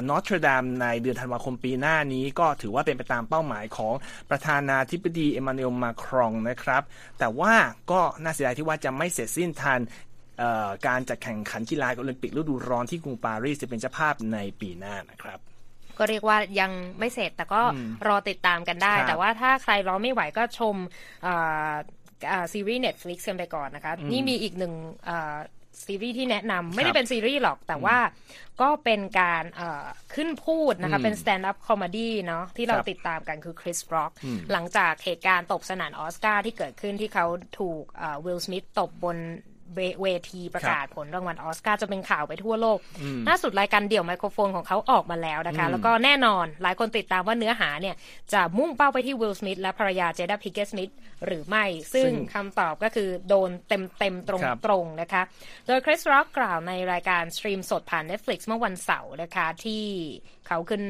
[0.09, 3.95] นอตรดามในเดือนธันวาคมปีหน้านี้ก็ถือว่าเป็นไปตามเป้าหมายของ
[4.31, 6.83] ประธานาธิบดีเอมานูเอลมาครองนะครับ
[7.19, 7.55] แต่ว่า
[7.91, 9.81] ก็น่าเสียดายที่ว่าจะไม่เสร็จสิ้นทัน
[10.87, 15.41] การจัดแข่งขันกีฬาโอลิมปิกฤดูร้อนที่กรุงปารีสจะเป็นเจ้าภาพในปีหน้านะครับ
[15.99, 17.63] ก็เรียกว่ายังไม่เสร็จแต่ก็
[18.09, 20.77] รอติดตามกันได้ แต่ว่าถ้าใครรอไม่ไหวก็ชม
[22.53, 24.73] ซีรีส์ Netflix กันไปก่อนนะคะ นี่มีอีกหนึ่ง
[25.87, 27.97] ซีรีส์ที่แนะนำไม่ได้เป็นซีรีส์หรอก แต่ว่า
[28.61, 29.45] ก็เป็นการ
[30.15, 34.11] ขึ้นพูดนะคะ เป็น stand up comedy เนาะที่เราติดตามกันคือคริสร็อก
[34.53, 37.27] หลังจากเหตุการณ์ตบสนั่นออสการ์ที่เกิดขึ้นที่เขา
[37.61, 37.83] ถูก
[38.25, 39.19] วิลสมิธตบบน
[40.03, 42.79] เวทีประกาศผลรางวัลออสการ์จะเป็นข่าวไปทั่วโลก
[43.29, 47.97] ล่าสุดรายการเดี่ยวไมโครโฟนของเขาออกมาแล้วนะคะ แล้วก็แน่นอนหลายคนติดตามว่าเนื้อหาเนี่ย
[48.33, 50.93] จะมุ่งเป้าไปที่วิลสมิธและภรรยาเจดาพิงเก็ตสมิธ
[51.27, 55.23] หรือไม่ ซึ่งคำตอบก็คือโดนเต็มเต็มตรงตรงนะคะ
[55.67, 59.85] โดยคริสร็อกกล่าวในรายการสตรีมสดผ่าน Netflix เมื่อวันเสาร์นะคะที่
[60.47, 60.83] เขาขึ้น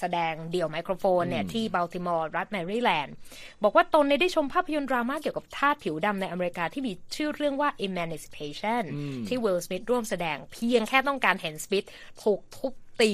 [0.00, 3.14] แสดงเดี่ยวไมโครโฟนเนี่ยที่บัลติมอร์รัฐแมริแลนด์
[3.62, 8.82] บอกว่าตนได้ชมภาพยนตร์ดราม่าเกี่ยวกับทาสผิวดำในอเมริกาที่มีชื่อเรื่องว่า Emancipation
[9.28, 11.86] ที่วิลสมิธร่วมแสดงเพียงแค่ต้องการเห็นสมิธ
[12.22, 13.12] ถูกทุบตี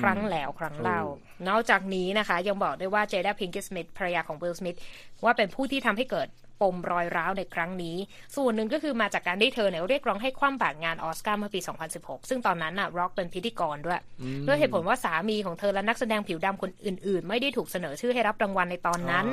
[0.00, 1.00] ครั้งแล้วครั้งเล่า
[1.48, 4.76] นอกจากนี้นะคะ ยังบอกได้ว่าเจด้าพิงเก็ตสมิธภรรยาของวิลสมิธ
[5.24, 6.28] ว่าเป็นผู้ที่ทำให้เกิด
[6.60, 7.96] ปมรอยร้าวในครั้งนี้
[8.36, 11.60] ส่วนหนึ่งก็คือมาจากการที่เธอเนี่ยเรียกร้องให้คว่ำบาตรงานออสการ์เมื่อปี
[11.94, 14.00] 2016 ซึ่งตอนนั้นน่ะร็อกเป็นพิธีกรด้วย
[14.46, 19.26] ด้วยเหตุผลว่าสามีของเธอและนักแสดงผิวดำคนอื่น ๆ ไม่ได้ถูกเสนอชื่อให้รับรางวัลในตอนนั้น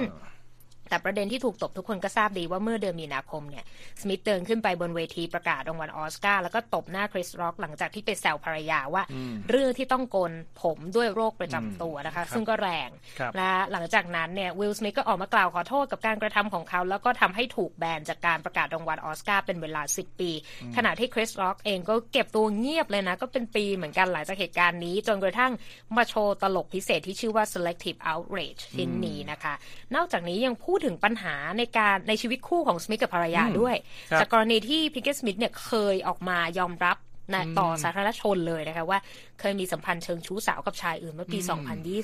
[0.94, 3.66] แต่ประเด็นที่ถูกตบทุกคนก็ทราบดีว่าเมื่อเดือนมีนาคมเนี่ย
[4.02, 9.04] สมิธเดินขึ้นไปบนเวทีประกาศรางวัลออสการ์แล้วก็ตบหน้าคริสร็อกหลังจากที่ไปแซวภรรยาว่า
[9.50, 12.90] เรื่องที่ต้องโกนผมด้วยโรคประจำตัวนะคะ ซึ่งก็แรง
[13.38, 20.32] และหลังจากนั้นเนี่ยวิลสมิธก็ออกมากล่าวขอโทษกับการกระทำของเขา แล้วก็ทำให้ถูกแบนจากการประกาศรางวัลออสการ์เป็นเวลา 10 ปี
[20.76, 25.52] ขณะที่คริสร็อกเองก็เก็บตัวเงียบเลยนะ ก็เป็นปีเหมือนกันหลังจากเหตุการณ์นี้ จนกระทั่ง
[25.98, 29.54] มาโชว์ตลกพิเศษที่ชื่อว่า selective outrage ชิ้นนี้นะคะ
[29.96, 33.76] นอกจากนี้ยังพูดถึงปัญหาในการในชีวิตคู่ของสมิธกับภรรยาด้วย
[34.20, 36.98] จากกรณีที่พิงเก็ตสมิธเนี่ยเคยออกมายอมรับ
[37.60, 39.00] ต่อสาธารณชนเลยนะคะว่า
[39.44, 41.40] เคยมีสัมพันธ์เชิงชู้สาวกับชายอื่นเมื่อปี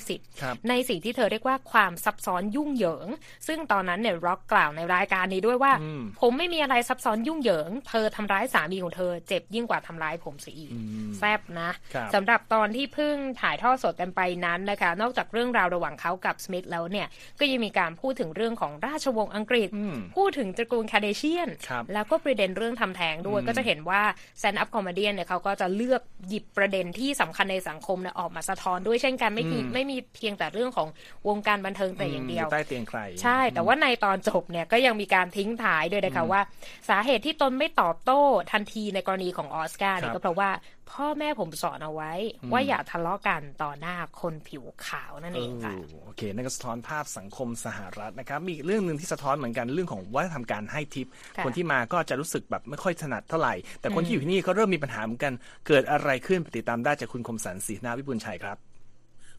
[0.02, 3.08] 2020 ในสิ่งที่เธอเรียกว่าความซับซ้อนยุ่งเหยิง
[3.46, 5.72] ซึ่งตอนนั้นเนี่ยร็อกกล่าวในรายการนี้ด้วยว่า
[6.20, 10.70] ผมไม่มีอะไรซับซ้อนยุ่งเหยิง เธอทำร้ายสามีของเธอเจ็บยิ่งกว่าทำร้ายผมเสียอีก
[11.18, 11.70] แซบนะ
[12.14, 17.06] สำหรับตอนที่เพิ่งถ่ายทอดสดกันไปนั้นนะคะ นอกจากเรื่องราวระหว่างเขากับสมิธแล้วเนี่ย
[17.38, 19.68] ก็ยังมีการพูดถึงเรื่องของราชวงศ์อังกฤษ
[20.16, 21.48] พูดถึงตระกูลคาเดเชียน
[21.92, 24.02] แล้วก็ประเด็นเรื่องทำแท้งด้วยก็จะเห็นว่า
[24.38, 30.88] stand up comedy เนี่ยเขาก็จะเลือกหยิบประเด็นที่สำคัญในสังคมเนี่ยออกมาสะท้อนด้วยเช่นกันไม่มีไม่มีเพียงแต่เรื่องของ
[31.28, 36.40] วงการบันเทิงแต่อย่างเดียวใต้เตียงใคร ใช่ แต่ว่าในตอนจบเนี่ยก็ยังมีการทิ้งท้ายด้วยนะคะว่า
[36.88, 40.50] สาเหตุที่ตนไม่ตอบโต้ทันทีในกรณีของออสการ์เนี่ยก็เพราะว่า
[40.92, 42.12] พ่อแม่ผมสอนเอาไว้
[42.52, 45.72] ว่าอย่าทะเลาะกันต่อหน้าคนผิวขาวนั่นเองค่ะ
[46.04, 51.06] โอเคนั่นก็สะท้อนภาพสังคมสหรัฐนะครับ มีเรื่องหนึ่งที่สะท้อนเหมือนกันเรื่องของวัฒนธรรมการให้ทิป
[51.44, 55.32] คนที่มาก็จะรู้สึกแบบไม่ค่อยถนัดเท่าไหร่ แต่คนที่อยู่ที่นี่ก็เริ่มมีปัญหาเหมือนกัน
[55.68, 58.58] เกิดอะไรขึ้นปฏิตามได้จากคุณคมสันสีนาวิบุญชัยครับ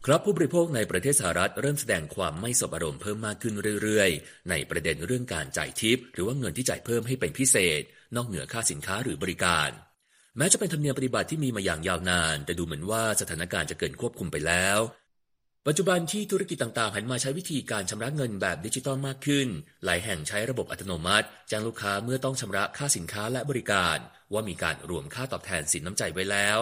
[0.06, 7.82] ครับผู้บริโภคในประเทศสหรัฐเริ่มแสดงความไม่สบอารมณ์เพิ่มมากขึ้นเรื่อยๆ ในประเด็นเรื่องการจ่ายทิป หรือว่าเงินที่จ่ายเพิ่มให้เป็นพิเศษ
[8.16, 9.70] นอกเหนือค่าสินค้าหรือบริการ
[10.36, 14.78] แม้จะเป็นธรรมเนียมปฏิบัติที่มีมาอย่างยาวนาน แต่ดูเหมือนว่าสถานการณ์จะเกินควบคุมไปแล้ว
[15.66, 19.48] ปัจจุบันที่ธุรกิจต่างๆหันมาใช้วิธีการชำระเงินแบบดิจิตอลมากขึ้น
[19.84, 23.98] หลายแห่งใช้ระบบอัตโนมัติแจ้งลูกค้าเมื่อต้องชำระค่าสินค้าและบริการ
[24.32, 26.58] ว่ามีการรวมค่าตอบแทนสินน้ำใจไว้แล้ว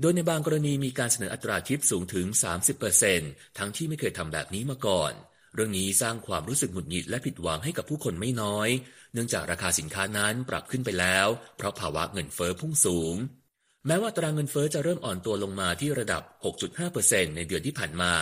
[0.00, 2.26] โดยในบางกรณีมีการเสนออัตราทิปสูงถึง
[2.92, 5.12] 30%ทั้งที่ไม่เคยทำแบบนี้มาก่อน
[5.54, 8.68] เรื่องนี้สร้างความรู้สึกหงุดหงิดและผิดหวังให้กับผู้คนไม่น้อย
[9.12, 13.14] เนื่องจากราคาสินค้านั้นปรับขึ้นไปแล้ว เพราะภาวะเงินเฟอ้อพุ่งสูง
[13.86, 16.22] แม้ว่าตรางเงินเฟอ้อจะเริ่มอ่อนตัวลงมาที่ระดับ
[16.78, 18.14] 6.5%ในเดือนที่ผ่านมา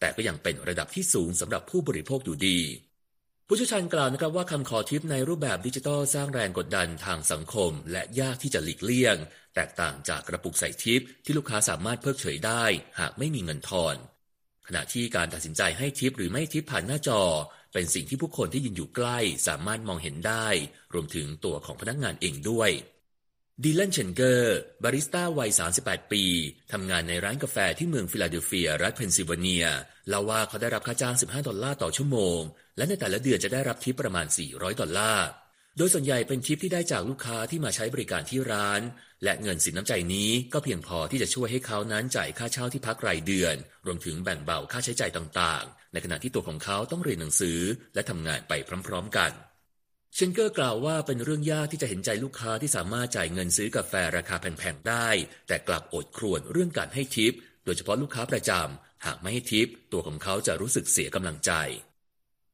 [0.00, 2.58] แต่ก็ยังเป็นระดับที่สูงสำหรับผู้บริโภคอยู่ดี
[3.46, 9.16] ผู้เชี่ยวชาญกล่าวนะครับว่าคำขอทิปในรูปแบบดิจิทัลสร้างแรงกดดันทางสังคม และยากที่จะหลีกเลี่ยง
[9.54, 12.64] แตกต่างจากกระปุกใส่ทิปที่ลูกค้าสามารถเพิกเฉยได้
[13.00, 13.96] หากไม่มีเงินทอน
[14.68, 17.22] ขณะที่การตัดสินใจให้ทิปหรือไม่ทิปผ่านหน้าจอ
[17.72, 20.46] เป็นสิ่งที่ผู้คนที่ยืนอยู่ใกล้สามารถมองเห็นได้
[20.94, 22.70] รวมถึงตัวของพนักงานเองด้วย
[23.64, 25.50] ดีแลนเชนเกอร์ บาริสต้าวัย
[25.80, 26.24] 38 ปี
[26.72, 29.66] ทำงานในร้านกาแฟที่เมืองฟิลาเดลเฟีย รัฐเพนซิลเวเนีย
[30.08, 32.40] เล่าว่าเขาได้รับค่าจ้าง 15 ดอลลาร์ต่อชั่วโมง
[32.76, 35.26] และในแต่ละเดือนจะได้รับทิปประมาณ 400 ดอลลาร์
[35.76, 38.80] โดยส่วนใหญ่เป็นทิปที่ได้จากลูกค้าที่มาใช้บริการที่ร้าน
[39.24, 47.60] และเงินสินน้ำใจนี้ก็เพียงพอที่จะช่วยให้เขานั้นจ่ายค่าเช่าที่พักรายเดือน รวมถึงแบ่งเบาค่าใช้จ่ายต่างๆ ในขณะที่ตัวของเขาต้องเรียนหนังสือ
[47.94, 48.52] และทำงานไป
[48.86, 49.32] พร้อม ๆ กัน
[50.14, 55.08] เชนเกอร์กล่าวว่าเป็นเรื่องยากที่จะเห็นใจลูกค้าที่สามารถจ่ายเงินซื้อกาแฟราคาแพงๆได้
[55.48, 57.32] แต่กลับอดครวญเรื่องการให้ทิป
[57.64, 61.52] โดยเฉพาะลูกค้าประจำหากไม่ให้ทิป ตัวของเขาจะรู้สึกเสียกำลังใจ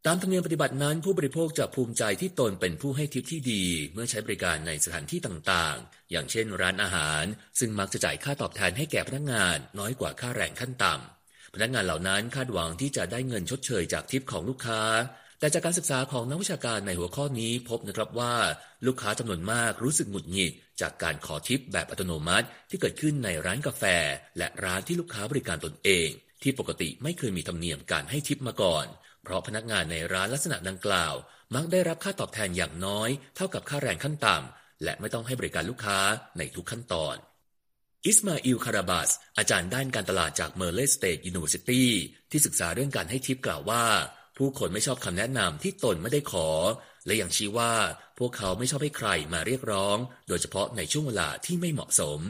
[0.08, 7.24] ตามธรรมเนียมปฏิบัตินั้นผู้บริโภคจะภูมิใจที่ตนเป็นผู้ให้ทิปที่ดี เมื่อใช้บริการในสถานที่ต่างๆ อย่างเช่นร้านอาหาร
[7.58, 14.82] ซึ่งมักจะจ่ายค่าตอบแทนให้แก่พนักงาน น้อยกว่าค่าแรงขั้นต่ำพนักงานเหล่านั้นคาดหวังที่จะได้เงินชดเชยจากทิปของลูกค้า
[15.40, 18.34] แต่จากการศึกษาของนักวิชาการในหัวข้อนี้พบนะครับว่า
[18.86, 23.84] ลูกค้าจำนวนมากรู้สึกหงุดหงิด จากการขอทิปแบบอัตโนมัติ ที่เกิดขึ้นในร้านกาแฟ
[24.38, 26.08] และร้านที่ลูกค้าบริการตนเอง
[26.42, 28.86] ที่ปกติไม่เคยมีธรรมเนียมการให้ทิปมาก่อน
[29.24, 31.14] เพราะพนักงานในร้านลักษณะดังกล่าว
[31.54, 35.98] มักได้รับค่าตอบแทนอย่างน้อย เท่ากับค่าแรงขั้นต่ำและไม่ต้องให้บริการลูกค้า
[36.38, 37.16] ในทุกขั้นตอน
[38.06, 41.90] อิสมาอิลคาราบัสอาจารย์ด้านการตลาดจาก Murray State University
[42.30, 43.84] ที่ศึกษาเรื่องการให้ทิปกล่าวว่า
[44.36, 46.48] ผู้คนไม่ชอบคำแนะนำที่ตนไม่ได้ขอ
[47.06, 47.72] และยังชี้ว่า
[48.18, 49.96] พวกเขาไม่ชอบให้ใครมาเรียกร้อง
[50.28, 52.20] โดยเฉพาะในช่วงเวลาที่ไม่เหมาะสม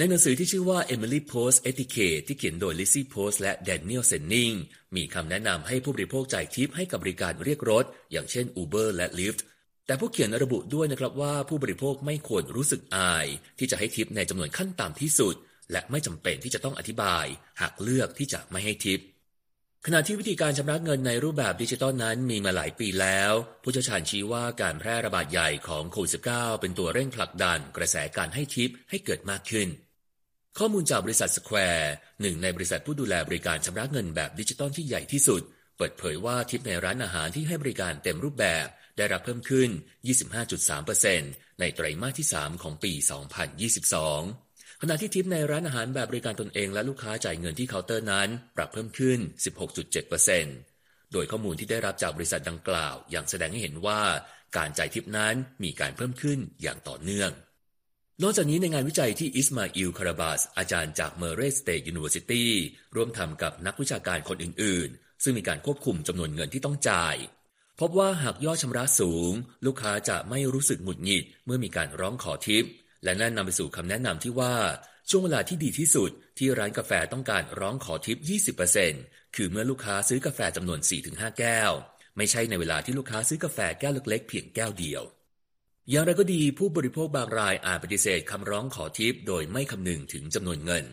[0.00, 4.56] นหนังสือที่ชื่อว่า Emily Post Etiquette ที่เขียนโดย Lizzie Post และ Daniel Senning
[4.96, 9.40] มีคำแนะนำให้ผู้บริโภคจ่ายทิปให้กับบริการเรียกรถ อย่างเช่น Uber และ Lyft
[9.86, 13.26] แต่ผู้เขียนระบุด้วยนะครับว่าผู้บริโภคไม่ควรรู้สึกอาย
[13.58, 15.34] ที่จะให้ทิปในจำนวนขั้นต่ำที่สุด
[15.72, 17.26] และไม่จำเป็นที่จะต้องอธิบาย
[17.60, 19.00] หากเลือกที่จะไม่ให้ทิป
[19.86, 23.32] ขณะที่วิธีการชำระเงินในรูปแบบดิจิตอลนั้นมีมาหลายปีแล้ว
[23.62, 29.68] ผู้เชี่ยวชาญชี้ว่าการแพร่ระบาดใหญ่ของโควิด -19 เป็นตัวเร่งผลักดันกระแสการให้ทิปให้เกิดมากขึ้น
[30.62, 35.42] ข้อมูลจากบริษัท Square หนึ่งในบริษัทผู้ดูแลบริการชำระเงินแบบดิจิตอลที่ใหญ่ที่สุด
[35.76, 38.66] เปิดเผยว่าทิปในร้านอาหารที่ให้บริการเต็มรูปแบบ
[38.96, 39.68] ได้รับเพิ่มขึ้น
[40.84, 42.92] 25.3%ในไตรมาสที่ 3 ของปี
[43.66, 49.18] 2022 ขณะที่ทิปในร้านอาหารแบบบริการตนเองและลูกค้าจ่ายเงินที่เคาน์เตอร์นั้น ปรับเพิ่มขึ้น
[50.14, 54.00] 16.7%โดยข้อมูลที่ได้รับจากบริษัทดังกล่าวยังแสดงให้เห็นว่า
[54.56, 57.32] การจ่ายทิปนั้นมีการเพิ่มขึ้นอย่างต่อเนื่อง
[58.22, 62.50] นอกจากนี้ในงานวิจัยที่อิสมาอิลคาราบาส อาจารย์จาก Murray State University
[62.94, 67.16] ร่วมทำกับนักวิชาการคนอื่น ๆ ซึ่งมีการควบคุมจำนวนเงินที่ต้องจ่าย
[67.80, 69.32] พบว่าหากยอดชำระสูง
[69.66, 72.64] ลูกค้าจะไม่รู้สึกหงุดหงิดเมื่อมีการร้องขอทิป
[73.04, 74.54] และนั่นนำไปสู่คำแนะนำที่ว่า
[75.10, 78.18] ช่วงเวลาที่ดีที่สุดที่ร้านกาแฟต้องการร้องขอทิป
[78.76, 81.72] 20%คือเมื่อลูกค้าซื้อกาแฟจำนวน 4-5 แก้ว
[82.16, 85.04] ไม่ใช่ในเวลาที่ลูกค้าซื้อกาแฟแก้วเล็กๆเพียงแก้วเดียว
[85.90, 90.84] อย่างไรก็ดีผู้บริโภคบางรายอาจปฏิเสธคำร้องขอทิปโดยไม่คำนึงถึงจำนวนเงิน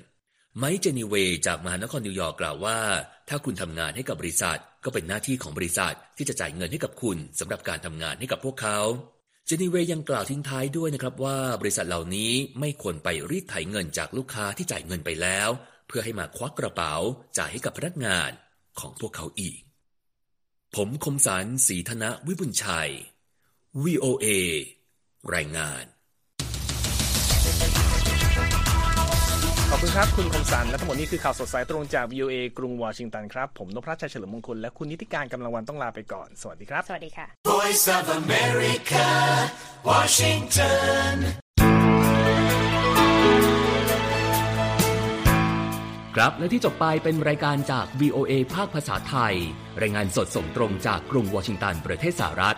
[0.58, 2.80] ไมค์เจนีเวย์จากมหานครนิวยอร์กกล่าวว่า
[3.30, 8.80] ถ้าคุณทำงานให้กับบริษัท ก็เป็นหน้าที่ของบริษัทที่จะจ่ายเงินให้กับคุณสำหรับการทำงานให้กับพวกเขา
[9.46, 15.50] เจนีเวยังกล่าวทิ้งท้ายด้วยนะครับว่าบริษัทเหล่านี้ไม่ควรไปรีดไถเงินจากลูกค้าที่จ่ายเงินไปแล้ว
[15.88, 16.96] เพื่อให้มาควักกระเป๋า
[17.38, 18.32] จ่ายให้กับพนักงาน
[18.80, 19.62] ของพวกเขาอีก
[20.76, 22.92] ผมคมสารสีธนะวิบุญชัย
[23.84, 24.28] VOA
[25.34, 25.84] รายงาน
[29.70, 39.08] ขอบคุณครับ คุณคมสันและทั้งหมดนี้คือข่าวสดสายตรงจาก VOA กรุงวอชิงตันครับ ผมนพรัชชัยเฉลิมมงคลและคุณนิติการกำลังวันต้องลาไปก่อน สวัสดีครับ สวัสดีค่ะ Voice of America
[39.90, 41.16] Washington
[46.16, 49.36] ครับและที่จบไปเป็นรายการจาก VOA ภาคภาษาไทย
[49.82, 52.58] รายงานสดส่งตรงจากกรุงวอชิงตันประเทศสหรัฐ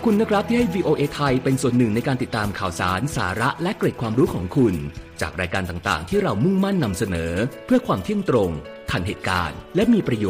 [0.00, 4.74] อบคุณนะครับที่ให้ VOA ไทยเป็นส่วนหนึ่งในการติดตามข่าวสารสาระและเกร็ดความรู้ของคุณ
[5.20, 7.32] จากรายการต่างๆ ที่เรามุ่งมั่นนำเสนอ
[7.66, 8.50] เพื่อความเที่ยงตรง
[8.90, 10.26] ทันเหตุการณ์ และมีประโย